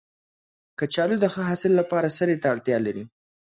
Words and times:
کچالو 0.79 1.15
د 1.19 1.25
ښه 1.33 1.41
حاصل 1.49 1.71
لپاره 1.81 2.15
سرې 2.17 2.35
ته 2.41 2.47
اړتیا 2.53 2.77
لري 2.85 3.03